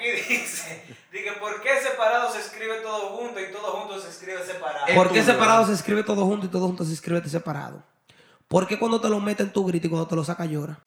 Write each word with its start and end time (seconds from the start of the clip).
Aquí 0.00 0.08
dice, 0.12 0.82
dice, 1.12 1.32
¿por 1.38 1.60
qué 1.60 1.78
separado 1.82 2.32
se 2.32 2.38
escribe 2.38 2.76
todo 2.76 3.18
junto 3.18 3.38
y 3.38 3.52
todo 3.52 3.72
junto 3.72 4.00
se 4.00 4.08
escribe 4.08 4.42
separado? 4.46 4.86
¿Por 4.94 5.12
qué 5.12 5.22
separado 5.22 5.66
se 5.66 5.74
escribe 5.74 6.02
todo 6.02 6.24
junto 6.24 6.46
y 6.46 6.48
todo 6.48 6.66
junto 6.68 6.84
se 6.86 6.94
escribe 6.94 7.22
separado? 7.28 7.82
¿Por 8.48 8.66
qué 8.66 8.78
cuando 8.78 8.98
te 8.98 9.10
lo 9.10 9.20
meten 9.20 9.52
tú 9.52 9.66
gritas 9.66 9.88
y 9.88 9.90
cuando 9.90 10.08
te 10.08 10.16
lo 10.16 10.24
saca 10.24 10.46
llora? 10.46 10.80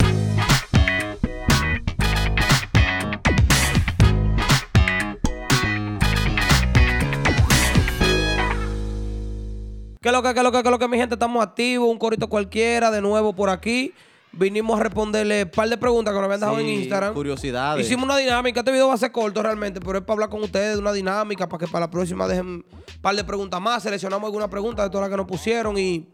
¿Qué 10.02 10.12
lo 10.12 10.24
que, 10.24 10.34
qué 10.34 10.42
lo 10.42 10.52
que, 10.52 10.64
qué 10.64 10.70
lo 10.72 10.80
que, 10.80 10.88
mi 10.88 10.98
gente? 10.98 11.14
Estamos 11.14 11.44
activos, 11.44 11.88
un 11.88 12.00
corito 12.00 12.28
cualquiera, 12.28 12.90
de 12.90 13.00
nuevo 13.00 13.32
por 13.34 13.52
aquí. 13.52 13.94
Vinimos 14.36 14.80
a 14.80 14.84
responderle 14.84 15.44
un 15.44 15.50
par 15.52 15.70
de 15.70 15.78
preguntas 15.78 16.12
que 16.12 16.16
nos 16.20 16.26
habían 16.26 16.40
dejado 16.40 16.60
en 16.60 16.68
Instagram. 16.68 17.14
Curiosidades. 17.14 17.86
Hicimos 17.86 18.06
una 18.06 18.18
dinámica. 18.18 18.62
Este 18.62 18.72
video 18.72 18.88
va 18.88 18.96
a 18.96 18.98
ser 18.98 19.12
corto 19.12 19.44
realmente, 19.44 19.80
pero 19.80 20.00
es 20.00 20.04
para 20.04 20.14
hablar 20.16 20.30
con 20.30 20.42
ustedes 20.42 20.74
de 20.74 20.80
una 20.82 20.92
dinámica, 20.92 21.48
para 21.48 21.60
que 21.64 21.72
para 21.72 21.86
la 21.86 21.92
próxima 21.92 22.28
dejen 22.28 22.48
un 22.48 22.66
par 23.02 23.16
de 23.16 23.24
preguntas 23.24 23.62
más. 23.62 23.84
Seleccionamos 23.84 24.26
alguna 24.26 24.50
pregunta 24.50 24.82
de 24.84 24.90
todas 24.90 25.04
las 25.04 25.12
que 25.12 25.18
nos 25.18 25.28
pusieron 25.28 25.78
y 25.78 26.10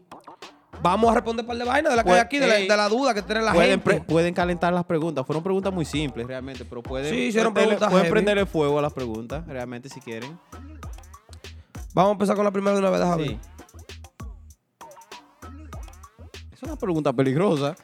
vamos 0.82 1.10
a 1.10 1.14
responder 1.14 1.44
un 1.44 1.48
par 1.48 1.56
de 1.56 1.64
vainas 1.64 1.92
de 1.92 1.96
la 1.96 2.04
que 2.04 2.10
hay 2.10 2.14
Pues, 2.16 2.24
aquí, 2.26 2.38
de 2.38 2.46
la, 2.46 2.56
ey, 2.58 2.68
de 2.68 2.76
la 2.76 2.88
duda 2.90 3.14
que 3.14 3.22
tiene 3.22 3.40
la 3.40 3.54
pueden, 3.54 3.80
gente. 3.82 4.00
pueden 4.06 4.34
calentar 4.34 4.70
las 4.74 4.84
preguntas. 4.84 5.24
Fueron 5.26 5.42
preguntas 5.42 5.72
muy 5.72 5.86
simples 5.86 6.26
realmente, 6.26 6.66
pero 6.66 6.82
pueden, 6.82 7.10
Sí, 7.14 7.20
hicieron 7.28 7.54
prenderle- 7.54 7.76
preguntas 7.78 7.90
pueden 7.90 8.10
prenderle 8.10 8.44
fuego 8.44 8.78
a 8.78 8.82
las 8.82 8.92
preguntas 8.92 9.46
realmente 9.46 9.88
si 9.88 9.98
quieren. 9.98 10.38
Vamos 11.94 12.10
a 12.10 12.12
empezar 12.12 12.36
con 12.36 12.44
la 12.44 12.50
primera 12.50 12.74
de 12.74 12.80
una 12.80 12.90
vez, 12.90 13.00
Javi. 13.00 13.28
Sí. 13.28 13.38
Es 16.52 16.62
una 16.62 16.76
pregunta 16.76 17.10
peligrosa. 17.14 17.74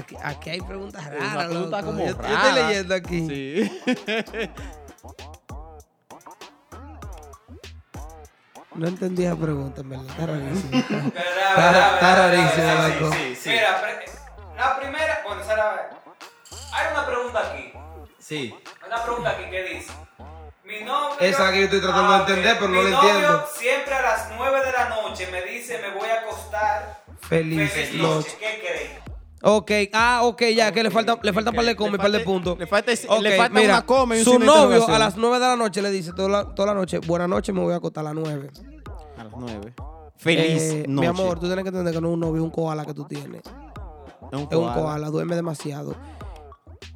Aquí, 0.00 0.16
aquí 0.22 0.50
hay 0.50 0.60
preguntas 0.60 1.04
raras. 1.04 1.46
pregunta 1.46 1.76
loco. 1.80 1.90
como 1.92 2.04
yo, 2.04 2.10
estoy 2.12 2.52
leyendo 2.54 2.94
aquí. 2.94 3.28
Sí. 3.28 3.82
No 8.74 8.86
entendí 8.86 9.24
esa 9.24 9.36
pregunta, 9.36 9.80
en 9.80 9.90
verdad. 9.90 10.06
Está 10.08 10.26
rarísimo. 10.26 10.70
¿Verdad, 11.12 11.94
Está- 11.94 12.28
rarísimo, 12.28 13.12
sí, 13.12 13.36
sí. 13.36 13.48
Mira, 13.50 13.80
la 14.56 14.78
primera, 14.78 15.22
bueno, 15.24 15.42
hay 16.72 16.92
una 16.92 17.06
pregunta 17.06 17.40
aquí. 17.50 17.72
sí. 18.18 18.54
Una 18.86 19.02
pregunta 19.02 19.30
aquí 19.30 19.50
que 19.50 19.62
dice. 19.64 19.92
Mi 20.64 20.82
novio. 20.84 21.16
Esa 21.18 21.50
que 21.50 21.58
yo 21.58 21.64
estoy 21.64 21.80
tratando 21.80 22.12
de 22.12 22.18
entender, 22.20 22.56
pero 22.60 22.68
no 22.68 22.82
Mi 22.82 22.90
la 22.90 22.96
novio 22.96 23.10
entiendo. 23.10 23.46
siempre 23.58 23.94
a 23.94 24.02
las 24.02 24.28
9 24.36 24.64
de 24.64 24.72
la 24.72 24.88
noche 24.88 25.26
me 25.32 25.42
dice 25.42 25.78
me 25.78 25.90
voy 25.98 26.08
a 26.08 26.20
acostar. 26.20 27.02
Feliz 27.28 27.72
Feliz 27.72 27.94
noche. 27.94 28.28
noche. 28.28 28.36
¿Qué 28.38 28.60
creen? 28.60 29.09
Ok, 29.42 29.70
ah, 29.94 30.20
ok, 30.24 30.42
ya, 30.54 30.70
que 30.72 30.82
le 30.82 30.90
falta, 30.90 31.18
le 31.22 31.32
falta 31.32 31.50
un 31.50 31.56
par 31.56 31.64
de 31.64 31.74
comas 31.76 31.92
y 31.92 31.96
un 31.96 32.00
par 32.02 32.10
de 32.12 32.20
puntos. 32.20 32.58
le 32.58 32.66
falta- 32.66 32.92
Ok, 33.08 33.22
le 33.22 33.36
falta 33.36 33.58
mira, 33.58 33.72
una 33.74 33.86
coma 33.86 34.16
y 34.16 34.18
un 34.18 34.24
Su 34.24 34.38
novio 34.38 34.86
a 34.88 34.98
las 34.98 35.16
9 35.16 35.36
de 35.38 35.46
la 35.46 35.56
noche 35.56 35.80
le 35.80 35.90
dice 35.90 36.12
toda 36.12 36.28
la, 36.28 36.54
toda 36.54 36.68
la 36.68 36.74
noche, 36.74 36.98
buenas 36.98 37.28
noches, 37.28 37.54
me 37.54 37.60
voy 37.62 37.72
a 37.72 37.76
acostar 37.76 38.02
a 38.06 38.12
las 38.12 38.14
9. 38.22 38.50
A 39.16 39.24
las 39.24 39.32
nueve. 39.36 39.74
Feliz 40.16 40.62
Eh, 40.62 40.84
noche. 40.86 41.00
Mi 41.00 41.06
amor, 41.06 41.38
tú 41.40 41.46
tienes 41.46 41.62
que 41.64 41.68
entender 41.68 41.94
que 41.94 42.00
no 42.00 42.08
es 42.08 42.14
un 42.14 42.20
novio, 42.20 42.36
es 42.36 42.44
un 42.44 42.50
koala 42.50 42.84
que 42.84 42.92
tú 42.92 43.04
tienes. 43.06 43.40
Es 43.42 44.38
un 44.38 44.40
Es 44.40 44.56
un 44.56 44.64
koala. 44.64 44.74
koala, 44.74 45.08
duerme 45.08 45.36
demasiado. 45.36 45.94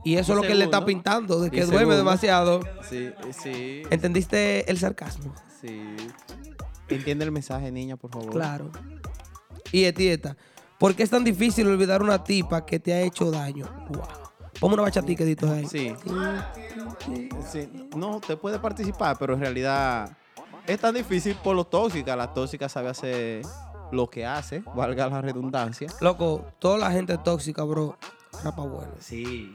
Y 0.05 0.17
eso 0.17 0.33
es 0.33 0.37
lo 0.37 0.43
que 0.43 0.53
él 0.53 0.59
le 0.59 0.65
está 0.67 0.85
pintando, 0.85 1.41
de 1.41 1.51
que 1.51 1.61
duerme 1.63 1.79
segundo. 1.79 1.97
demasiado. 1.97 2.61
Sí, 2.91 3.11
sí, 3.43 3.83
¿Entendiste 3.91 4.71
el 4.71 4.79
sarcasmo? 4.79 5.35
sí. 5.63 5.81
Entiende 6.91 7.25
el 7.25 7.33
mensaje, 7.33 7.73
niña, 7.73 7.97
por 7.97 8.11
favor. 8.11 8.31
Claro. 8.31 8.71
Y 9.73 9.85
etieta, 9.85 10.37
¿por 10.85 10.95
qué 10.95 11.03
es 11.03 11.09
tan 11.09 11.25
difícil 11.25 11.67
olvidar 11.67 12.03
una 12.03 12.23
tipa 12.23 12.67
que 12.67 12.79
te 12.79 12.93
ha 12.93 13.01
hecho 13.01 13.31
daño? 13.31 13.65
Wow. 13.89 14.03
Ponme 14.61 14.75
una 14.75 14.83
bachatica, 14.83 15.25
Edito, 15.25 15.51
ahí. 15.51 15.67
Sí. 15.67 15.97
Sí, 17.51 17.89
No, 17.97 18.21
te 18.21 18.37
puede 18.37 18.59
participar, 18.59 19.17
pero 19.19 19.33
en 19.33 19.41
realidad 19.41 20.15
es 20.67 20.79
tan 20.79 20.95
difícil 20.95 21.37
por 21.37 21.57
lo 21.57 21.65
tóxica. 21.65 22.15
La 22.15 22.35
tóxica 22.35 22.69
sabe 22.69 22.91
hacer 22.91 23.47
lo 23.93 24.11
que 24.11 24.27
hace, 24.27 24.63
valga 24.75 25.09
la 25.09 25.23
redundancia. 25.23 25.89
Loco, 26.03 26.45
toda 26.59 26.77
la 26.77 26.91
gente 26.91 27.17
tóxica, 27.17 27.63
bro, 27.63 27.97
rapa 28.43 28.61
bueno. 28.61 28.93
Sí. 29.01 29.55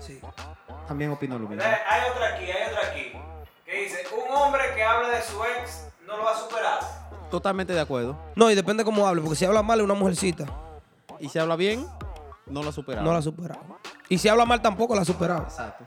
Sí. 0.00 0.18
También 0.88 1.10
opino 1.10 1.38
lo 1.38 1.46
mismo. 1.46 1.62
Eh, 1.62 1.76
Hay 1.90 2.10
otra 2.10 2.36
aquí, 2.36 2.44
hay 2.44 2.70
otra 2.72 2.88
aquí. 2.88 3.12
Que 3.66 3.82
dice, 3.82 3.98
un 4.16 4.34
hombre 4.34 4.62
que 4.74 4.82
habla 4.82 5.10
de 5.10 5.20
su 5.20 5.44
ex 5.44 5.88
no 6.06 6.16
lo 6.16 6.24
va 6.24 6.30
a 6.32 6.38
superar. 6.38 7.02
Totalmente 7.32 7.72
de 7.72 7.80
acuerdo. 7.80 8.16
No, 8.36 8.50
y 8.50 8.54
depende 8.54 8.84
cómo 8.84 9.06
hable, 9.08 9.22
porque 9.22 9.36
si 9.36 9.44
habla 9.46 9.62
mal 9.62 9.78
es 9.80 9.84
una 9.84 9.94
mujercita. 9.94 10.44
Y 11.18 11.30
si 11.30 11.38
habla 11.38 11.56
bien, 11.56 11.86
no 12.46 12.62
lo 12.62 12.68
ha 12.68 12.72
superado. 12.72 13.04
No 13.06 13.12
la 13.12 13.20
ha 13.20 13.22
superado. 13.22 13.60
Y 14.10 14.18
si 14.18 14.28
habla 14.28 14.44
mal 14.44 14.60
tampoco 14.60 14.94
la 14.94 15.00
ha 15.00 15.04
superado. 15.06 15.42
Exacto. 15.44 15.86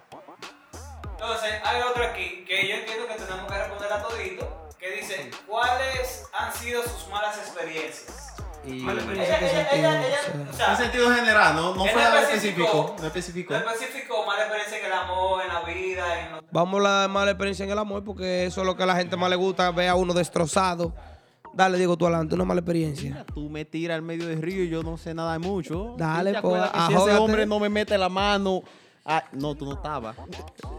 Entonces, 1.11 1.51
hay 1.63 1.81
otra 1.83 2.07
aquí 2.11 2.44
que 2.47 2.67
yo 2.67 2.75
entiendo 2.75 3.06
que 3.07 3.13
tenemos 3.13 3.45
que 3.51 3.57
responder 3.59 3.94
a 3.94 4.01
todito. 4.01 4.67
Que 4.79 4.91
dice, 4.97 5.29
¿cuáles 5.47 6.23
han 6.33 6.51
sido 6.53 6.81
sus 6.83 7.07
malas 7.09 7.38
experiencias? 7.38 8.33
Y... 8.66 8.81
Ella. 8.81 8.91
¿En 8.91 9.12
ella, 9.12 9.39
sentido? 9.39 9.89
ella, 9.89 10.07
ella, 10.07 10.17
O 10.19 10.33
sea, 10.33 10.50
o 10.51 10.53
sea, 10.56 10.72
En 10.72 10.77
sentido 10.77 11.12
general, 11.13 11.56
no, 11.56 11.75
no 11.75 11.85
fue 11.85 12.01
especificó. 12.03 12.25
específico. 12.25 12.95
No 13.00 13.06
especificó. 13.07 13.53
no 13.53 13.69
especificó 13.72 14.25
mala 14.25 14.41
experiencia 14.41 14.79
en 14.79 14.85
el 14.85 14.94
amor, 14.94 15.41
en 15.44 15.53
la 15.53 15.62
vida, 15.62 16.19
en 16.22 16.31
lo- 16.31 16.41
Vamos 16.51 16.73
a 16.73 16.77
hablar 16.77 17.01
de 17.03 17.07
mala 17.13 17.31
experiencia 17.31 17.66
en 17.66 17.72
el 17.72 17.77
amor, 17.77 18.03
porque 18.03 18.45
eso 18.47 18.62
es 18.62 18.66
lo 18.67 18.75
que 18.75 18.81
a 18.83 18.88
la 18.88 18.95
gente 18.95 19.16
más 19.17 19.29
le 19.29 19.35
gusta, 19.35 19.69
ver 19.72 19.89
a 19.89 19.95
uno 19.95 20.13
destrozado. 20.13 20.95
Dale, 21.56 21.78
digo 21.78 21.96
tú 21.96 22.06
adelante, 22.06 22.36
una 22.36 22.44
mala 22.44 22.60
experiencia. 22.60 23.26
Tú 23.34 23.50
me 23.50 23.64
tiras 23.64 23.96
al 23.96 24.02
medio 24.02 24.28
del 24.28 24.42
río 24.42 24.64
y 24.64 24.70
yo 24.70 24.84
no 24.84 24.98
sé 24.98 25.14
nada 25.14 25.34
de 25.34 25.40
mucho. 25.40 25.96
Dale, 25.98 26.32
¿Tú 26.32 26.36
te 26.36 26.42
pues, 26.42 26.64
si 26.88 26.94
ese 26.94 27.16
hombre 27.16 27.46
no 27.46 27.60
me 27.60 27.70
mete 27.70 27.98
la 27.98 28.10
mano. 28.10 28.62
Ah, 29.06 29.24
no, 29.32 29.56
tú 29.56 29.66
no 29.66 29.74
estabas. 29.74 30.18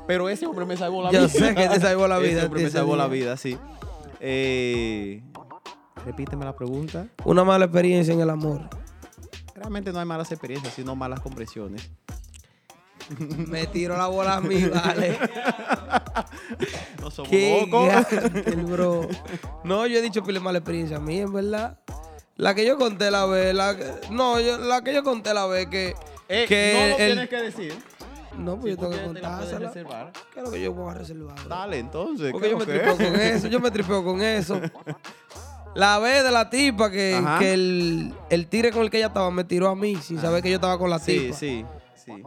Pero 0.07 0.29
ese 0.29 0.47
hombre 0.47 0.67
me 0.67 0.77
salvó 0.77 1.03
la 1.03 1.11
Yo 1.13 1.21
vida. 1.21 1.29
sé 1.29 1.55
que 1.55 1.69
te 1.69 1.81
salvó 1.81 2.07
la 2.09 2.19
vida 2.21 2.39
Ese 2.39 2.47
hombre 2.47 2.63
me 2.65 2.71
salvó 2.71 2.97
la 2.97 3.07
vida, 3.07 3.37
sí. 3.37 3.57
Eh, 4.21 5.23
repíteme 6.05 6.45
la 6.45 6.55
pregunta. 6.55 7.07
Una 7.25 7.45
mala 7.45 7.65
experiencia 7.65 8.13
en 8.13 8.21
el 8.21 8.29
amor. 8.29 8.69
Realmente 9.55 9.93
no 9.93 10.01
hay 10.01 10.07
malas 10.07 10.31
experiencias, 10.31 10.75
sino 10.75 10.95
malas 10.95 11.21
compresiones. 11.21 11.91
Me 13.19 13.67
tiro 13.69 13.97
la 13.97 14.09
bola 14.09 14.37
a 14.37 14.41
mí, 14.41 14.63
vale. 14.75 15.19
No 17.71 18.43
Qué 18.45 18.57
bro. 18.57 19.09
Yo 19.65 19.85
he 19.99 20.03
dicho 20.03 20.23
pile 20.23 20.41
mala 20.41 20.59
experiencia 20.59 20.97
a 20.97 21.01
mí, 21.01 21.19
en 21.21 21.33
verdad. 21.33 21.79
La 22.37 22.55
que 22.55 22.67
yo 22.67 22.77
conté 22.77 23.11
la 23.11 23.25
vez, 23.27 23.55
la 23.55 23.77
que- 23.77 23.93
no, 24.11 24.39
yo, 24.41 24.59
la 24.59 24.83
que 24.83 24.93
yo 24.93 25.03
conté 25.03 25.33
la 25.33 25.47
vez 25.47 25.67
que, 25.69 25.95
Eh, 26.29 26.45
que 26.47 26.73
no 26.75 26.81
lo 26.81 26.97
el- 26.99 27.13
tienes 27.13 27.29
que 27.31 27.37
decir. 27.37 27.79
no, 28.37 28.61
pues 28.61 28.75
yo 28.75 28.79
tengo 28.79 28.91
que 28.93 28.99
te 28.99 29.05
contársela. 29.05 29.59
reservar. 29.69 30.13
¿Qué 30.35 30.41
es 30.41 30.45
lo 30.45 30.53
que 30.53 30.61
yo 30.61 30.73
voy 30.75 30.91
a 30.91 30.95
reservar? 30.95 31.49
Dale, 31.49 31.79
entonces. 31.79 32.33
Porque 32.33 32.49
¿qué 32.49 32.53
yo 32.53 32.59
me 32.59 32.67
que? 32.67 32.73
tripeo 32.73 32.97
con 32.97 33.21
eso, 33.21 33.49
yo 33.49 33.61
me 33.61 33.71
tripeo 33.71 34.05
con 34.05 34.23
eso. 34.23 34.61
La 35.75 35.99
vez 35.99 36.25
de 36.25 36.31
la 36.31 36.49
tipa 36.51 36.91
que, 36.91 37.23
que 37.39 37.53
el, 37.55 38.15
el 38.31 38.47
tire 38.49 38.71
con 38.71 38.83
el 38.83 38.91
que 38.91 38.99
ella 38.99 39.07
estaba 39.09 39.31
me 39.31 39.45
tiró 39.45 39.69
a 39.69 39.75
mí 39.77 39.97
sin 39.97 40.21
saber 40.21 40.43
que 40.43 40.49
yo 40.51 40.57
estaba 40.57 40.79
con 40.79 40.89
la 40.91 40.99
Sí, 40.99 41.19
tipa. 41.21 41.37
sí, 41.37 41.65
sí. 41.95 42.23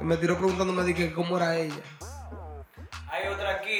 Me 0.00 0.16
tiró 0.16 0.36
preguntándome 0.36 0.82
de 0.82 0.94
que 0.94 1.12
cómo 1.12 1.36
era 1.36 1.56
ella. 1.58 1.74
Hay 3.10 3.28
otra 3.32 3.56
aquí 3.56 3.68
que 3.68 3.71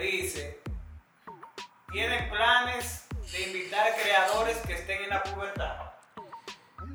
dice, 0.00 0.60
¿tienen 1.92 2.28
planes 2.30 3.04
de 3.32 3.42
invitar 3.48 3.86
creadores 4.02 4.56
que 4.58 4.72
estén 4.74 5.02
en 5.04 5.10
la 5.10 5.22
pubertad? 5.22 5.76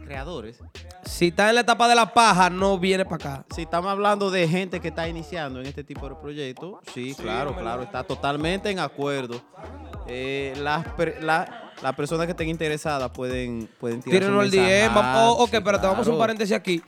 Creadores. 0.04 0.60
Si 1.04 1.28
está 1.30 1.50
en 1.50 1.56
la 1.56 1.62
etapa 1.62 1.88
de 1.88 1.96
la 1.96 2.14
paja, 2.14 2.50
no 2.50 2.78
viene 2.78 3.06
para 3.06 3.16
acá. 3.16 3.46
Si 3.56 3.64
estamos 3.64 3.90
hablando 3.90 4.30
de 4.30 4.48
gente 4.48 4.80
que 4.80 4.90
está 4.90 5.08
iniciando 5.08 5.60
en 5.60 5.66
este 5.66 5.84
tipo 5.84 6.08
de 6.08 6.16
proyectos, 6.16 6.76
sí, 6.94 7.16
claro, 7.16 7.56
claro, 7.56 7.84
está 7.84 8.04
totalmente 8.04 8.70
en 8.70 8.80
acuerdo. 8.80 9.42
Eh, 10.08 10.54
las, 10.58 10.86
la- 11.22 11.62
las 11.82 11.94
personas 11.96 12.26
que 12.26 12.32
estén 12.32 12.48
interesadas 12.50 13.10
pueden, 13.12 13.68
pueden 13.80 14.02
tirar 14.02 14.20
Tírenos 14.22 14.38
su 14.38 14.42
el 14.46 14.52
DM. 14.52 14.94
Vamos, 14.96 15.22
oh, 15.40 15.44
ok, 15.44 15.50
Sí, 15.50 15.56
espérate, 15.58 15.88
vamos 15.88 15.98
a 16.08 16.10
un 16.10 16.16
claro. 16.16 16.20
paréntesis 16.20 16.56
aquí. 16.56 16.82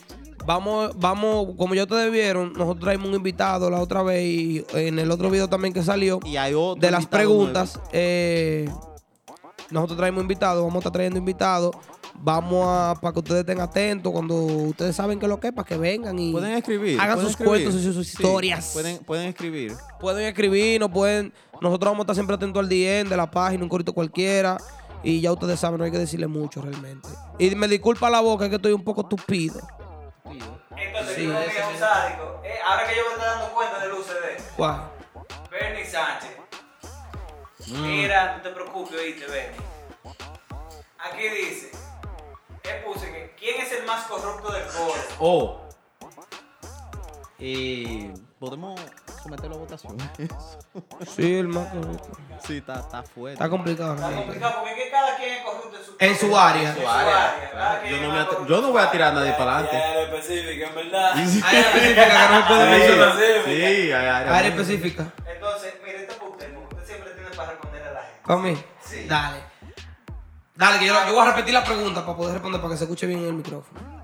Vamos, 0.48 0.92
vamos, 0.98 1.50
como 1.58 1.76
ya 1.76 1.84
ustedes 1.84 2.10
vieron, 2.12 2.54
nosotros 2.54 2.80
traímos 2.80 3.10
un 3.10 3.16
invitado 3.16 3.70
la 3.70 3.82
otra 3.82 4.02
vez 4.02 4.24
y 4.24 4.66
en 4.74 4.98
el 4.98 5.12
otro 5.12 5.30
video 5.30 5.50
también 5.50 5.74
que 5.74 5.84
salió 5.84 6.22
Y 6.24 6.38
hay 6.38 6.54
otro 6.54 6.80
de 6.80 6.90
las 6.90 7.06
preguntas. 7.06 7.78
eh, 7.92 8.70
nosotros 9.70 9.98
traemos 9.98 10.22
invitados, 10.22 10.62
vamos 10.64 10.76
a 10.76 10.80
estar 10.80 10.94
trayendo 10.94 11.20
invitados. 11.20 11.76
Vamos 12.20 12.66
a, 12.68 12.96
para 13.00 13.12
que 13.14 13.20
ustedes 13.20 13.42
estén 13.42 13.60
atentos 13.60 14.12
cuando 14.12 14.34
ustedes 14.36 14.96
saben 14.96 15.20
qué 15.20 15.26
es 15.26 15.30
lo 15.30 15.40
que 15.40 15.50
es, 15.50 15.54
para 15.54 15.68
que 15.68 15.78
vengan 15.78 16.18
y. 16.18 16.32
Pueden 16.32 16.54
escribir. 16.54 17.00
hagan 17.00 17.16
pueden 17.18 17.22
sus 17.30 17.32
escribir. 17.40 17.64
cuentos 17.64 17.76
y 17.76 17.94
sus 17.94 18.08
Sí, 18.08 18.14
historias. 18.14 18.70
pueden, 18.74 18.98
pueden 19.00 19.28
escribir. 19.28 19.74
pueden 20.00 20.26
escribir, 20.26 20.80
no 20.80 20.90
pueden. 20.90 21.32
Nosotros 21.62 21.92
vamos 21.92 22.00
a 22.00 22.04
estar 22.04 22.16
siempre 22.16 22.36
atentos 22.38 22.60
al 22.60 22.70
DM 22.70 23.10
de 23.10 23.18
la 23.18 23.30
página, 23.30 23.62
un 23.62 23.70
corito 23.70 23.94
cualquiera. 23.94 24.58
Y 25.04 25.20
ya 25.22 25.32
ustedes 25.32 25.60
saben, 25.60 25.78
no 25.78 25.84
hay 25.86 25.92
que 25.92 26.00
decirle 26.00 26.26
mucho 26.26 26.62
realmente. 26.62 27.08
Y 27.38 27.54
me 27.56 27.68
disculpa 27.68 28.10
la 28.10 28.22
boca, 28.22 28.46
es 28.46 28.50
que 28.50 28.56
estoy 28.56 28.72
un 28.72 28.84
poco 28.84 29.06
tupido. 29.06 29.60
Entonces, 30.32 31.16
Sí, 31.16 31.26
yo 31.26 31.40
eso 31.40 31.50
dije 31.50 31.64
un 31.74 31.80
sádico. 31.80 32.42
Eh, 32.44 32.60
ahora 32.66 32.88
que 32.88 32.96
yo 32.96 33.04
me 33.06 33.10
estoy 33.12 33.26
dando 33.26 33.50
cuenta 33.54 33.80
del 33.80 33.92
UCD, 33.94 34.56
Guau. 34.58 34.90
Bernie 35.50 35.86
Sánchez. 35.86 36.38
Mm. 37.68 37.82
Mira, 37.82 38.38
no 38.38 38.42
te 38.42 38.50
preocupes, 38.50 39.00
oíste, 39.00 39.26
Bernie. 39.26 39.60
Aquí 41.00 41.30
dice, 41.30 41.72
¿qué 42.64 42.74
puse? 42.86 43.12
Que, 43.12 43.36
¿Quién 43.38 43.62
es 43.62 43.72
el 43.72 43.86
más 43.86 44.06
corrupto 44.06 44.52
del 44.52 44.66
coro? 44.68 44.94
Oh. 45.20 45.62
Eh, 47.40 48.12
podemos 48.40 48.80
someterlo 49.24 49.56
a 49.56 49.60
votación. 49.60 49.98
Sí, 51.16 51.40
hermano. 51.40 51.98
sí, 52.46 52.58
está, 52.58 52.80
está 52.80 53.04
fuerte. 53.04 53.34
Está 53.34 53.50
complicado. 53.50 53.96
Está 53.96 54.12
complicado 54.12 54.54
porque 54.60 54.72
es 54.74 54.84
que 54.84 54.92
cada 54.92 55.16
quien 55.18 55.34
es 55.34 55.44
corrupto 55.44 55.78
en 55.78 55.84
su, 55.86 55.92
En 56.00 56.16
su 56.32 56.38
área. 56.38 56.70
En 56.70 56.76
su 56.76 56.88
área. 56.88 57.50
Cada 57.52 57.82
quien 57.82 57.94
Yo 57.96 58.02
no, 58.02 58.10
voy 58.10 58.20
a, 58.20 58.48
yo 58.48 58.62
no 58.62 58.72
voy 58.72 58.84
tirar 58.92 59.12
a 59.12 59.16
nadie 59.16 59.34
para 59.34 59.58
Hay 59.58 59.66
adelante. 59.66 59.88
área 59.88 60.04
específica, 60.04 60.68
en 60.68 60.76
verdad. 60.76 61.12
Área 61.14 61.26
específica 61.62 62.28
que 62.28 62.34
no 62.34 62.48
puede 62.48 63.46
Sí, 63.46 63.62
hay 63.64 63.92
área. 63.92 64.38
Área 64.38 64.50
específica. 64.50 65.14
Entonces, 65.26 65.74
mire, 65.84 66.02
esto 66.02 66.14
es 66.14 66.18
para 66.20 66.32
usted, 66.32 66.54
porque 66.54 66.76
usted 66.76 66.88
siempre 66.88 67.12
tiene 67.14 67.30
para 67.36 67.52
responder 67.52 67.84
a 67.84 67.94
la 67.94 68.02
gente. 68.02 68.22
¿Para 68.26 68.40
mí? 68.40 68.58
Sí. 68.82 69.06
Dale. 69.08 69.38
Dale, 70.56 70.80
que 70.80 70.88
yo, 70.88 70.94
yo 71.08 71.14
voy 71.14 71.22
a 71.22 71.32
repetir 71.32 71.54
la 71.54 71.64
pregunta 71.64 72.04
para 72.06 72.18
poder 72.18 72.34
responder 72.34 72.62
para 72.62 72.74
que 72.74 72.78
se 72.78 72.84
escuche 72.86 73.06
bien 73.08 73.20
en 73.20 73.26
el 73.28 73.34
micrófono. 73.34 73.97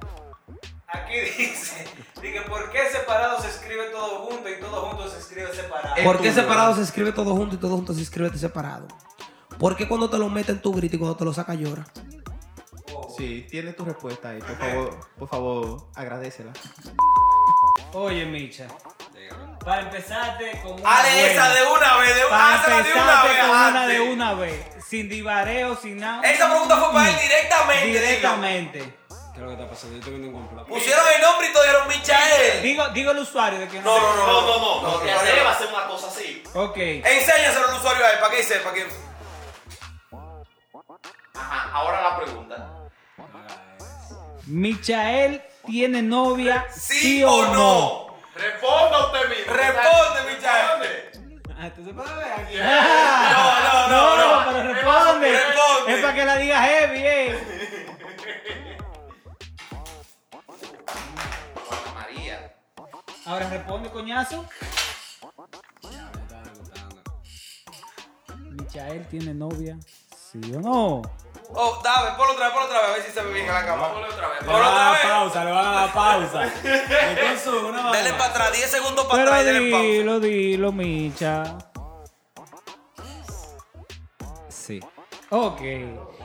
Aquí 0.93 1.19
dice, 1.37 1.85
dice, 2.21 2.41
¿por 2.41 2.71
qué 2.71 2.89
separado 2.91 3.41
se 3.41 3.49
escribe 3.49 3.85
todo 3.91 4.25
junto 4.25 4.49
y 4.49 4.59
todo 4.59 4.81
junto 4.87 5.09
se 5.09 5.19
escribe 5.19 5.53
separado? 5.53 5.95
¿Por 6.03 6.21
qué 6.21 6.31
separado 6.31 6.75
se 6.75 6.81
escribe 6.83 7.11
todo 7.11 7.35
junto 7.35 7.55
y 7.55 7.57
todo 7.57 7.75
junto 7.75 7.93
se 7.93 8.01
escribe 8.01 8.37
separado? 8.37 8.87
¿Por 9.57 9.75
qué 9.75 9.87
cuando 9.87 10.09
te 10.09 10.17
lo 10.17 10.29
meten 10.29 10.61
tú 10.61 10.71
gritas 10.73 10.95
y 10.95 10.99
cuando 10.99 11.15
te 11.17 11.25
lo 11.25 11.33
saca 11.33 11.53
llora? 11.55 11.85
Sí, 13.17 13.45
tiene 13.49 13.73
tu 13.73 13.85
respuesta 13.85 14.29
ahí. 14.29 14.39
Por 14.39 14.57
favor, 14.57 14.99
por 15.19 15.29
favor, 15.29 15.87
agradecela. 15.95 16.51
Oye, 17.93 18.25
Micha. 18.25 18.67
Para 19.63 19.81
empezarte 19.81 20.59
con 20.61 20.73
una 20.73 20.81
buena. 20.81 21.21
esa 21.21 21.49
de 21.53 21.61
una 21.63 21.97
vez, 21.97 22.15
de 22.15 22.25
una, 22.25 22.29
Para 22.37 22.57
de 22.57 22.67
una 22.67 22.77
empezarte 22.79 23.27
vez. 23.29 23.39
con 23.39 23.49
una 23.49 23.87
de 23.87 24.01
una 24.01 24.33
vez. 24.33 24.65
Sin 24.85 25.07
divareo, 25.09 25.75
sin 25.77 25.97
nada. 25.99 26.21
Esa 26.29 26.49
pregunta 26.49 26.75
fue 26.77 26.91
para 26.91 27.09
él 27.09 27.15
directamente. 27.21 27.87
Directamente. 27.87 28.97
¿Qué 29.33 29.39
es 29.39 29.43
lo 29.43 29.47
que 29.47 29.53
está 29.53 29.67
pasando? 29.69 29.93
Yo 29.93 29.99
estoy 29.99 30.13
viendo 30.19 30.37
un 30.37 30.45
complot. 30.45 30.67
Pusieron 30.67 31.03
el 31.15 31.21
nombre 31.21 31.47
y 31.49 31.53
todo 31.53 31.63
dieron 31.63 31.87
Michael. 31.87 32.61
Digo, 32.61 32.87
digo 32.89 33.11
el 33.11 33.17
usuario 33.19 33.59
de 33.59 33.67
que 33.67 33.79
No, 33.81 33.99
no, 33.99 34.15
no, 34.15 34.25
no, 34.27 34.41
no, 34.41 34.81
No, 34.81 34.91
no. 34.91 34.97
te 34.99 35.11
atrevas 35.11 35.53
a 35.55 35.57
hacer 35.57 35.67
una 35.73 35.87
cosa 35.87 36.07
así. 36.07 36.43
Ok. 36.53 36.77
Enséñaselo 36.77 37.67
al 37.69 37.75
usuario 37.75 38.05
a 38.05 38.09
él, 38.11 38.19
para 38.19 38.35
que 38.35 38.43
sepa 38.43 38.71
que. 38.73 38.85
Ajá, 41.33 41.71
ahora 41.73 42.01
la 42.01 42.17
pregunta. 42.17 42.69
Michael 44.45 45.41
tiene 45.65 46.01
novia, 46.01 46.67
¿Sí, 46.71 47.23
o 47.23 47.45
no? 47.47 48.17
Responda 48.35 49.05
usted 49.07 49.29
mismo. 49.29 49.53
Responde, 49.53 50.31
Michael. 50.31 51.09
Ah, 51.57 51.67
entonces 51.67 51.93
para 51.95 52.15
ver 52.17 52.31
aquí. 52.33 52.55
No, 53.33 53.87
no, 53.89 54.17
no, 54.17 54.43
no. 54.45 54.51
pero 54.51 54.73
responde. 54.73 55.31
Responde. 55.31 55.93
Es 55.95 56.01
para 56.01 56.13
que 56.13 56.25
la 56.25 56.35
diga 56.37 56.61
heavy, 56.61 56.99
eh. 57.05 57.52
Ahora 63.25 63.49
responde, 63.49 63.89
coñazo. 63.89 64.45
Michael 68.51 69.07
tiene 69.07 69.33
novia, 69.33 69.77
¿sí 70.31 70.39
o 70.55 70.59
no? 70.59 71.01
Oh, 71.55 71.81
dame, 71.83 72.11
ponlo 72.17 72.33
otra 72.33 72.45
vez, 72.47 72.53
ponlo 72.53 72.67
otra 72.67 72.81
vez, 72.81 72.89
a 72.89 72.93
ver 72.93 73.03
si 73.03 73.11
se 73.11 73.21
ve 73.21 73.33
bien 73.33 73.47
en 73.47 73.53
la 73.53 73.65
cámara. 73.65 73.93
Ponle 73.93 74.07
otra 74.09 74.27
vez. 74.29 74.41
Le 74.41 74.45
Ponlo 74.47 74.59
van 74.59 74.67
a 74.67 74.69
otra 74.71 74.83
dar 74.83 74.93
vez. 74.93 75.11
pausa, 75.11 75.43
le 75.45 75.51
van 75.51 75.65
a 75.67 75.71
dar 75.71 75.93
pausa. 75.93 76.53
Consume 77.29 77.69
una 77.69 77.83
Dale 77.83 78.01
vaina. 78.01 78.17
para 78.17 78.29
atrás, 78.31 78.53
10 78.53 78.71
segundos 78.71 79.05
para 79.05 79.23
atrás 79.23 79.41
y 79.43 79.71
pausa. 79.71 79.83
dilo, 79.85 80.19
dilo, 80.19 80.71
Micha. 80.71 81.57
Sí. 84.49 84.79
Ok. 85.29 85.61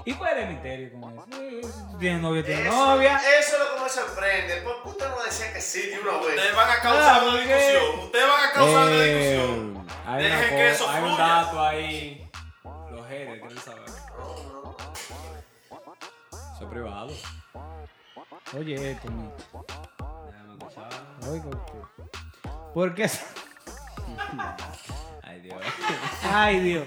¿Y 0.04 0.14
cuál 0.14 0.38
es 0.38 0.44
el 0.44 0.48
misterio 0.54 1.00
con 1.00 1.12
eso? 1.12 1.68
Si 1.68 1.92
tú 1.92 1.98
¿Tienes 1.98 2.22
novia? 2.22 2.44
¿Tienes 2.44 2.72
novia? 2.72 3.16
Eso 3.38 3.52
es 3.56 3.58
lo 3.58 3.64
que 3.67 3.67
me 3.88 3.94
sorprende. 3.94 4.56
¿Por 4.62 4.82
qué 4.82 4.88
usted 4.90 5.08
no 5.08 5.22
decía 5.24 5.52
que 5.52 5.60
sí 5.60 5.82
de 5.88 5.98
una 6.00 6.12
vez? 6.18 6.28
Ustedes 6.28 6.54
van 6.56 6.70
a 6.70 6.80
causar 6.80 7.20
Ah, 7.20 7.22
una 7.22 7.30
¿por 7.32 7.42
qué? 7.42 7.54
discusión. 7.54 7.98
Ustedes 8.04 8.28
van 8.28 8.44
a 8.44 8.52
causar 8.52 8.82
una 8.86 8.94
Eh, 8.96 9.14
discusión. 9.14 9.88
hay, 10.06 10.26
una 10.26 10.36
Dejen 10.36 10.56
que 10.56 10.70
eso 10.70 10.90
hay 10.90 11.02
un 11.02 11.08
fluya. 11.08 11.24
dato 11.26 11.62
ahí. 11.66 12.30
Los 12.90 13.06
haters 13.08 13.40
quieren 13.40 13.58
saber. 13.58 13.84
Eso 16.30 16.64
es 16.64 16.70
privado. 16.70 17.08
Oye, 18.58 18.90
esto. 18.92 19.08
Oiga 21.30 21.46
usted. 21.48 22.10
¿Por 22.74 22.94
qué? 22.94 23.10
Ay, 25.22 25.40
Dios. 25.40 25.62
Ay, 26.32 26.60
Dios. 26.60 26.86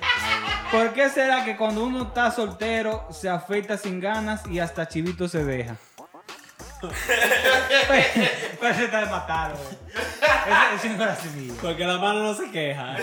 ¿Por 0.72 0.94
qué 0.94 1.10
será 1.10 1.44
que 1.46 1.58
cuando 1.58 1.84
uno 1.84 2.04
está 2.04 2.32
soltero 2.32 3.08
se 3.12 3.30
afeita 3.30 3.78
sin 3.78 4.00
ganas 4.00 4.46
y 4.48 4.60
hasta 4.60 4.88
chivito 4.88 5.28
se 5.28 5.44
deja? 5.44 5.76
Pues 8.60 8.76
se 8.78 8.86
está 8.86 9.00
de 9.02 9.06
matar, 9.08 9.52
güey. 9.54 9.78
Ese- 9.92 10.76
ese 10.88 10.90
no 10.98 11.04
era 11.04 11.14
así 11.14 11.30
mío. 11.30 11.54
Porque 11.62 11.86
la 11.86 11.98
mano 11.98 12.20
no 12.24 12.34
se 12.34 12.50
queja. 12.52 12.96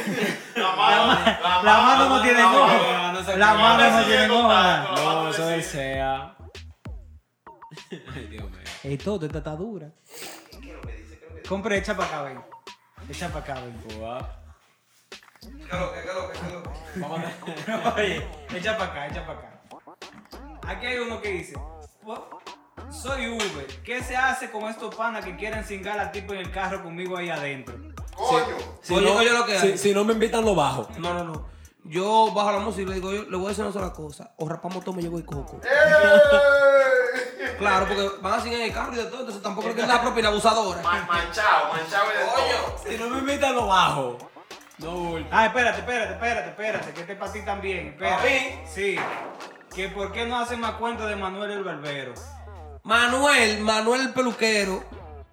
La 0.57 0.73
mano, 0.77 1.15
La 1.63 1.79
mano 1.81 2.09
no 2.09 2.23
tiene 2.23 2.41
no, 2.43 3.13
no 3.13 3.25
se 3.25 3.37
La 3.37 3.55
mano 3.55 3.91
no 3.91 4.05
tiene 4.05 4.31
ojos. 4.31 5.01
No, 5.05 5.29
eso 5.31 5.51
es 5.51 5.67
sea. 5.67 6.35
Ay, 8.15 8.27
Dios 8.31 8.51
mío. 8.51 8.61
Ey, 8.85 8.99
todo, 8.99 9.27
esta 9.27 9.39
está 9.39 9.53
dura. 9.53 9.89
Compre, 11.49 11.79
echa 11.79 11.97
para 11.97 12.09
acá, 12.09 12.23
ven. 12.23 12.41
Echa 13.09 13.29
para 13.29 13.41
acá, 13.41 13.55
ven. 13.61 13.99
Guau. 13.99 14.27
¿Qué 15.41 15.49
es 15.49 16.05
es 16.05 16.53
es? 16.95 17.01
Vamos 17.01 17.21
a 17.21 17.95
Oye, 17.97 18.27
echa 18.55 18.77
para 18.77 18.91
acá, 18.91 19.07
echa 19.07 19.27
para 19.27 19.39
acá. 19.39 19.61
Aquí 20.67 20.87
hay 20.87 20.99
uno 20.99 21.21
que 21.23 21.29
dice, 21.31 21.55
"Po- 22.05 22.41
soy 22.91 23.29
Uber, 23.29 23.67
¿qué 23.85 24.03
se 24.03 24.17
hace 24.17 24.51
con 24.51 24.65
estos 24.65 24.95
panas 24.95 25.25
que 25.25 25.37
quieren 25.37 25.65
cingar 25.65 25.99
al 25.99 26.11
tipo 26.13 26.33
en 26.35 26.41
el 26.41 26.51
carro 26.51 26.83
conmigo 26.83 27.17
ahí 27.17 27.31
adentro? 27.31 27.75
Coño. 28.15 28.57
Si 28.83 28.95
no, 28.97 29.13
oye 29.15 29.31
lo 29.31 29.45
que 29.47 29.59
hay. 29.59 29.73
si, 29.73 29.79
si 29.79 29.95
no 29.95 30.05
me 30.05 30.13
invitan, 30.15 30.45
lo 30.45 30.55
bajo. 30.55 30.89
No, 30.99 31.15
no, 31.15 31.25
no. 31.25 31.47
Yo 31.85 32.33
bajo 32.35 32.53
la 32.53 32.59
música 32.59 32.83
y 32.83 32.87
le 32.87 32.95
digo, 32.97 33.13
yo 33.13 33.23
le 33.31 33.37
voy 33.37 33.47
a 33.47 33.49
decir 33.51 33.65
una 33.65 33.73
sola 33.73 33.93
cosa. 33.93 34.33
O 34.37 34.49
rapamos 34.49 34.85
todo, 34.85 34.95
me 34.95 35.03
llevo 35.03 35.19
el 35.19 35.25
coco. 35.25 35.61
Claro, 37.59 37.87
porque 37.89 38.09
van 38.23 38.35
a 38.35 38.41
seguir 38.41 38.59
en 38.61 38.65
el 38.67 38.73
carro 38.73 38.93
y 38.93 38.97
de 38.97 39.05
todo, 39.07 39.19
entonces 39.21 39.43
tampoco 39.43 39.67
le 39.69 39.75
quieren 39.75 39.91
dar 39.91 40.01
propina 40.01 40.29
abusadora. 40.29 40.81
Ma- 40.81 41.05
Manchado, 41.09 41.73
manchado 41.73 42.05
y 42.13 42.17
de 42.17 42.25
todo. 42.25 42.35
Coño. 42.35 42.79
Si 42.89 42.97
no 42.99 43.09
me 43.11 43.19
invitan, 43.19 43.55
lo 43.57 43.67
bajo. 43.67 44.19
No. 44.79 45.17
Ah, 45.33 45.47
espérate, 45.47 45.81
espérate, 45.81 46.13
espérate, 46.13 46.49
espérate, 46.51 46.93
que 46.93 47.01
este 47.01 47.13
es 47.15 47.19
para 47.19 47.33
ti 47.33 47.41
también. 47.45 47.89
Espérate. 47.89 48.17
¿Para 48.17 48.31
mí? 48.31 48.61
Sí. 48.73 48.97
Que 49.75 49.89
por 49.89 50.13
qué 50.13 50.25
no 50.27 50.39
hacen 50.39 50.61
más 50.61 50.73
cuenta 50.75 51.07
de 51.07 51.17
Manuel 51.17 51.51
el 51.51 51.65
Barbero. 51.65 52.15
Manuel, 52.89 53.61
Manuel 53.61 54.01
el 54.01 54.13
peluquero. 54.15 54.83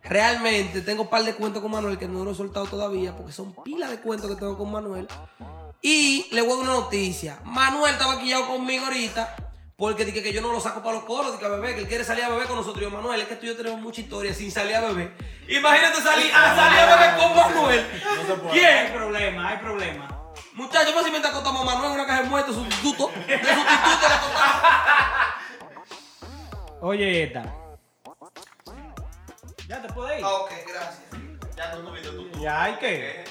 Realmente 0.03 0.81
tengo 0.81 1.03
un 1.03 1.09
par 1.09 1.23
de 1.23 1.35
cuentos 1.35 1.61
con 1.61 1.71
Manuel 1.71 1.97
que 1.97 2.05
no 2.05 2.25
lo 2.25 2.31
he 2.31 2.35
soltado 2.35 2.65
todavía 2.65 3.15
porque 3.15 3.31
son 3.31 3.55
pilas 3.63 3.89
de 3.91 4.01
cuentos 4.01 4.29
que 4.29 4.35
tengo 4.35 4.57
con 4.57 4.69
Manuel. 4.69 5.07
Y 5.81 6.27
le 6.31 6.41
voy 6.41 6.51
a 6.51 6.55
dar 6.55 6.63
una 6.65 6.73
noticia. 6.73 7.39
Manuel 7.45 7.93
estaba 7.93 8.19
quillado 8.19 8.47
conmigo 8.47 8.83
ahorita 8.83 9.37
porque 9.77 10.03
dije 10.03 10.21
que 10.21 10.33
yo 10.33 10.41
no 10.41 10.51
lo 10.51 10.59
saco 10.59 10.83
para 10.83 10.95
los 10.95 11.05
coros, 11.05 11.31
dije 11.31 11.45
a 11.45 11.47
bebé, 11.47 11.75
que 11.75 11.81
él 11.81 11.87
quiere 11.87 12.03
salir 12.03 12.25
a 12.25 12.29
beber 12.29 12.47
con 12.47 12.57
nosotros. 12.57 12.81
Y 12.81 12.85
yo, 12.87 12.91
Manuel, 12.91 13.21
es 13.21 13.27
que 13.29 13.37
tú 13.37 13.45
y 13.45 13.47
yo 13.49 13.55
tenemos 13.55 13.79
mucha 13.79 14.01
historia 14.01 14.33
sin 14.33 14.51
salir 14.51 14.75
a 14.75 14.81
beber. 14.81 15.15
Imagínate 15.47 16.01
salir 16.01 16.33
a, 16.33 16.55
salir 16.57 16.79
a 16.79 16.95
beber 16.97 17.15
con 17.15 17.35
Manuel. 17.37 17.87
Hay 17.89 18.51
¿Quién? 18.51 18.93
problema, 18.93 19.47
hay 19.47 19.57
problema. 19.59 20.33
Muchachos, 20.55 20.91
pues 20.91 21.05
si 21.05 21.11
me 21.11 21.19
acostamos 21.19 21.61
a 21.61 21.65
Manuel 21.65 21.85
en 21.85 21.91
una 21.93 22.05
caja 22.05 22.23
de 22.23 22.27
muertos, 22.27 22.53
sustituto. 22.53 23.11
De 23.25 23.37
sustituto 23.37 24.07
le 24.09 24.13
acostamos. 24.13 25.24
Oye, 26.87 27.23
esta. 27.23 27.43
Ya 29.67 29.81
te 29.81 29.91
puedo 29.91 30.15
ir. 30.15 30.23
Ah, 30.23 30.33
ok, 30.33 30.51
gracias. 30.67 31.01
Ya 31.57 31.71
tú 31.71 31.81
no 31.81 31.91
tú. 31.95 32.39
Ya 32.39 32.61
hay 32.61 32.75
que. 32.75 33.23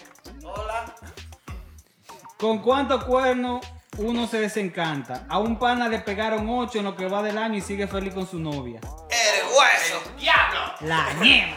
Hola. 0.42 0.92
¿Con 2.37 2.58
cuántos 2.58 3.04
cuernos 3.04 3.64
uno 3.99 4.26
se 4.26 4.40
desencanta? 4.40 5.25
A 5.28 5.38
un 5.38 5.56
pana 5.56 5.88
le 5.88 6.00
pegaron 6.00 6.49
ocho 6.49 6.80
en 6.80 6.87
lo 6.87 6.96
que 6.96 7.06
va 7.06 7.23
del 7.23 7.38
año 7.38 7.54
y 7.58 7.61
sigue 7.61 7.87
feliz 7.87 8.12
con 8.12 8.26
su 8.26 8.40
novia. 8.40 8.80
Eres 9.08 9.44
hueso. 9.44 10.02
¡Diablo! 10.18 10.61
La 10.80 11.12
nieva. 11.12 11.56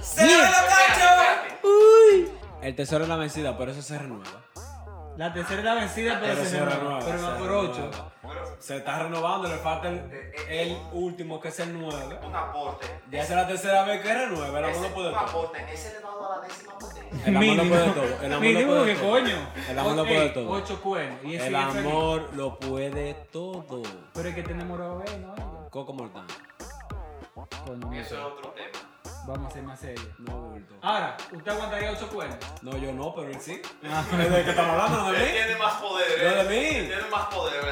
¡Se 0.00 0.22
ve 0.22 0.34
la 0.34 0.50
plancha! 0.50 1.42
El 2.62 2.76
tesoro 2.76 3.02
es 3.02 3.08
la 3.08 3.16
vencida, 3.16 3.56
por 3.58 3.70
eso 3.70 3.82
se 3.82 3.98
renueva. 3.98 4.44
La 5.16 5.32
tercera 5.32 5.58
es 5.58 5.64
la 5.64 5.74
vencida, 5.74 6.20
pero, 6.20 6.44
se, 6.44 6.64
renueva. 6.64 7.00
Pero 7.00 7.22
va 7.22 7.36
se 7.36 7.42
por 7.42 7.50
ocho. 7.50 7.90
Se 8.60 8.76
está 8.76 9.02
renovando, 9.02 9.48
le 9.48 9.56
falta 9.56 9.88
el, 9.88 10.32
el 10.48 10.78
último 10.92 11.40
que 11.40 11.48
es 11.48 11.58
el 11.60 11.78
9. 11.80 12.18
Un 12.22 12.36
aporte. 12.36 12.86
Ya 13.10 13.22
es 13.22 13.30
la 13.30 13.46
tercera 13.48 13.84
vez 13.84 14.02
que 14.02 14.12
renueva, 14.14 14.58
el 14.58 14.64
amor 14.66 14.80
no 14.82 14.88
puede 14.94 15.08
un 15.08 15.14
todo. 15.14 15.24
aporte. 15.26 15.66
Ese 15.72 15.88
elevado 15.92 16.32
a 16.32 16.36
la 16.36 16.42
décima 16.46 16.78
potencia. 16.78 17.26
El 17.26 17.36
amor 17.36 17.46
no 17.56 17.64
Mínimo. 17.64 17.70
puede 17.74 17.90
todo. 17.90 18.04
El 18.04 18.12
amor 18.12 18.30
no 18.30 18.40
Mínimo 18.40 18.70
puede 18.72 18.94
que 18.94 19.00
todo. 19.00 19.10
coño. 19.10 19.48
El 19.70 19.78
amor 19.78 19.94
no 19.96 20.04
puede 20.04 20.28
todo. 20.30 20.50
Ocho 20.50 20.80
cuernos. 20.82 21.18
Y 21.24 21.34
ese 21.36 21.46
El 21.46 21.56
feliz. 21.56 21.76
amor 21.86 22.30
lo 22.34 22.58
puede 22.58 23.14
todo. 23.32 23.82
Pero 24.14 24.28
es 24.28 24.34
que 24.34 24.42
tenemos 24.42 24.78
bebé, 24.78 25.18
¿no? 25.18 25.34
Coco 25.70 25.92
Mortán. 25.94 26.26
Coño, 27.66 27.76
no 27.88 27.92
Eso 27.94 28.08
sé. 28.10 28.14
es 28.16 28.20
otro 28.20 28.50
tema. 28.50 28.86
Vamos 29.26 29.50
a 29.50 29.54
ser 29.54 29.62
más 29.62 29.78
serios. 29.78 30.06
No, 30.18 30.32
bulto. 30.32 30.74
Ahora, 30.82 31.16
¿usted 31.32 31.52
aguantaría 31.52 31.92
ocho 31.92 32.08
cuernos? 32.08 32.38
No, 32.62 32.76
yo 32.78 32.92
no, 32.92 33.14
pero 33.14 33.28
él 33.28 33.40
sí. 33.40 33.52
¿De 33.82 34.44
qué 34.44 34.50
estamos 34.50 34.72
hablando? 34.72 34.96
¿No 35.04 35.12
de 35.12 35.18
Él 35.18 35.24
mí? 35.26 35.30
tiene 35.32 35.56
más 35.56 35.74
poder. 35.74 36.06
Lo 36.36 36.44
de 36.44 36.56
¿eh? 36.56 36.60
mí. 36.72 36.76
Él 36.78 36.86
Tiene 36.88 37.10
más 37.10 37.26
poder, 37.26 37.64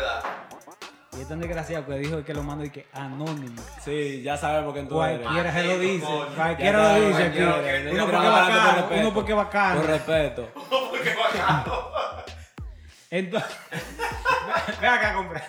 tan 1.29 1.41
desgraciado 1.41 1.87
que 1.87 1.95
dijo 1.99 2.25
que 2.25 2.33
lo 2.33 2.43
mando 2.43 2.65
y 2.65 2.71
que 2.71 2.87
anónimo. 2.93 3.63
Sí, 3.85 4.23
ya 4.23 4.37
sabemos 4.37 4.73
quién 4.73 4.89
tú 4.89 5.03
eres. 5.03 5.21
Cualquiera 5.21 5.53
se 5.53 5.65
lo 5.65 5.79
dice. 5.79 6.07
Cualquiera 6.35 6.99
lo 6.99 7.07
dice 7.07 7.23
aquí. 7.25 7.39
Uno 7.93 8.07
porque 8.07 8.29
bacano, 8.29 8.73
respeto. 8.75 9.01
uno 9.01 9.15
porque 9.15 9.35
bacano. 9.35 9.81
Con 9.81 9.91
respeto. 9.91 10.49
Porque 10.55 11.15
bacano. 11.15 11.83
Entonces, 13.11 13.51
ve 14.81 14.87
acá, 14.87 15.15
compra. 15.15 15.49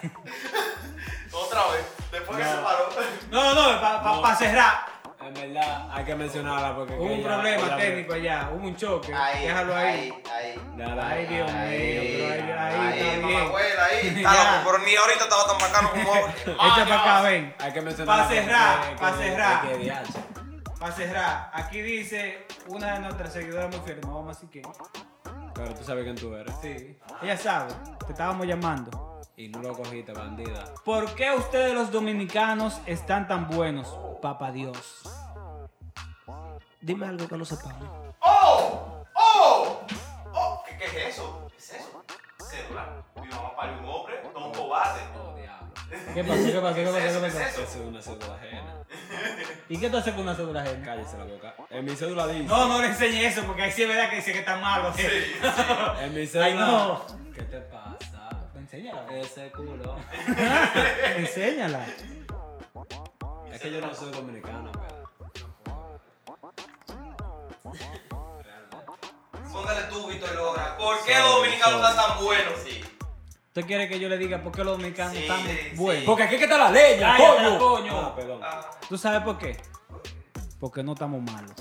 Otra 1.31 1.61
vez. 1.71 1.85
Después 2.11 2.37
que 2.37 2.43
se 2.43 2.55
paró. 2.57 2.89
No, 3.31 3.53
no, 3.53 4.21
para 4.21 4.35
cerrar. 4.35 4.88
En 5.29 5.53
verdad, 5.53 5.87
hay 5.91 6.03
que 6.05 6.15
mencionarla 6.15 6.75
porque. 6.75 6.93
Hubo 6.93 7.07
que 7.07 7.13
un 7.13 7.19
ella- 7.19 7.27
problema 7.27 7.65
ella- 7.67 7.77
técnico 7.77 8.13
allá, 8.13 8.49
hubo 8.53 8.67
un 8.67 8.75
choque. 8.75 9.13
Ahí, 9.13 9.43
Déjalo 9.45 9.75
ahí. 9.75 9.87
ahí, 9.87 10.23
ahí. 10.31 10.61
Dale, 10.77 11.01
Ay, 11.01 11.25
Dios 11.27 11.51
mío, 11.51 11.55
pero 11.55 11.63
ahí, 11.69 12.51
ahí, 12.51 12.75
Ahí, 12.79 12.99
está 12.99 13.05
bien. 13.05 13.21
mamagüela, 13.33 13.85
ahí. 13.85 14.07
Está 14.07 14.33
loco, 14.33 14.71
pero 14.71 14.77
ni 14.85 14.95
ahorita 14.95 15.23
estaba 15.23 15.45
tan 15.47 15.57
bacano 15.59 15.89
como 15.91 16.13
ahora. 16.13 16.33
Echa 16.45 16.85
para 16.85 17.01
acá, 17.01 17.21
ven. 17.21 17.55
Hay 17.59 17.71
que 17.73 17.81
mencionarla. 17.81 18.23
Pa' 18.23 18.29
cerrar, 18.29 18.79
porque- 18.79 18.95
pa' 19.01 19.11
que- 19.11 19.17
cerrar. 19.23 19.61
que- 19.61 19.77
que. 19.79 20.69
Para 20.79 20.91
cerrar, 20.93 21.51
aquí 21.53 21.81
dice 21.81 22.47
una 22.67 22.93
de 22.93 22.99
nuestras 23.01 23.33
seguidoras 23.33 23.69
muy 23.69 23.79
fieles, 23.85 24.05
no 24.05 24.15
vamos 24.15 24.37
a 24.37 24.39
decir 24.39 24.49
quién. 24.49 24.65
Pero 25.53 25.73
tú 25.75 25.83
sabes 25.83 26.03
quién 26.05 26.15
tú 26.15 26.33
eres. 26.33 26.55
Sí. 26.61 26.97
Ella 27.21 27.37
sabe, 27.37 27.73
te 28.05 28.13
estábamos 28.13 28.47
llamando. 28.47 29.07
Y 29.35 29.47
no 29.47 29.59
lo 29.61 29.73
cogiste, 29.73 30.11
bandida. 30.11 30.65
¿Por 30.83 31.13
qué 31.15 31.31
ustedes 31.31 31.73
los 31.73 31.91
dominicanos 31.91 32.79
están 32.85 33.25
tan 33.27 33.47
buenos, 33.49 33.87
papá 34.21 34.51
Dios? 34.51 35.01
Dime 36.81 37.07
algo 37.07 37.27
que 37.27 37.37
no 37.37 37.45
sepamos. 37.45 37.87
¡Oh! 38.21 39.03
¡Oh! 39.15 39.81
¡Oh! 40.33 40.63
¿Qué, 40.65 40.77
qué 40.77 40.85
es 40.85 41.15
eso? 41.15 41.47
¿Qué 41.51 41.57
es 41.57 41.73
eso? 41.73 42.03
Cédula. 42.49 43.03
Mi 43.21 43.27
mamá 43.27 43.55
parió 43.55 43.79
un 43.79 43.85
hombre, 43.85 44.21
no 44.33 44.47
un 44.47 44.53
cobarde. 44.53 45.01
Oh, 45.17 45.35
diablo. 45.35 45.73
¿Qué 46.13 46.23
pasó? 46.23 46.45
¿Qué 46.45 46.59
pasó? 46.61 46.75
¿Qué 46.75 46.85
pasó? 46.85 46.99
¿Qué 46.99 47.01
¿Qué 47.01 47.07
es 47.07 47.23
pasó? 47.33 47.61
eso? 47.61 47.61
Es 47.63 47.75
una 47.85 48.01
cédula 48.01 48.35
ajena. 48.35 48.75
¿Y 49.67 49.77
qué 49.77 49.89
tú 49.89 49.97
haces 49.97 50.13
con 50.13 50.23
una 50.23 50.35
cédula 50.35 50.61
ajena? 50.61 50.85
Cállese 50.85 51.17
la 51.17 51.25
boca. 51.25 51.55
En 51.69 51.85
mi 51.85 51.95
cédula 51.95 52.27
dice. 52.27 52.45
No, 52.45 52.67
no 52.67 52.81
le 52.81 52.87
enseñe 52.87 53.25
eso, 53.25 53.43
porque 53.43 53.63
ahí 53.63 53.71
sí 53.71 53.83
es 53.83 53.89
verdad 53.89 54.09
que 54.09 54.15
dice 54.17 54.31
que 54.31 54.39
está 54.39 54.55
malo. 54.57 54.93
Sí. 54.95 55.03
En 56.01 56.13
mi 56.15 56.25
cédula. 56.25 56.45
Ay, 56.45 56.53
no. 56.55 57.05
¿Qué 57.35 57.41
te 57.43 57.59
pasa? 57.59 58.29
Enséñala. 58.55 59.05
Ese 59.17 59.51
culo. 59.51 59.97
Enséñala. 61.17 61.85
Es 63.51 63.61
que 63.61 63.71
yo 63.71 63.81
no 63.81 63.93
soy 63.93 64.11
dominicano, 64.11 64.71
pero. 69.75 69.87
Póngale 69.89 70.03
tú, 70.03 70.07
Víctor 70.07 70.35
Logra. 70.35 70.77
¿Por 70.77 71.05
qué 71.05 71.19
los 71.19 71.35
dominicanos 71.35 71.89
están 71.89 71.95
tan 72.07 72.23
buenos? 72.23 72.53
Sí. 72.65 72.81
¿Usted 73.47 73.65
quiere 73.65 73.87
que 73.89 73.99
yo 73.99 74.09
le 74.09 74.17
diga 74.17 74.41
por 74.41 74.51
qué 74.51 74.63
los 74.63 74.77
dominicanos 74.77 75.13
Sí, 75.13 75.19
están 75.23 75.41
sí. 75.45 75.57
buenos? 75.75 76.03
Porque 76.05 76.23
aquí 76.23 76.37
que 76.37 76.43
está 76.43 76.57
la 76.57 76.71
Cállate, 76.71 77.57
coño. 77.57 77.59
coño. 77.59 77.99
Ah, 77.99 78.15
perdón. 78.15 78.39
Ah, 78.43 78.71
¿Tú 78.87 78.97
sabes 78.97 79.21
por 79.21 79.37
qué? 79.37 79.57
Porque 80.59 80.83
no 80.83 80.93
estamos 80.93 81.21
malos. 81.21 81.51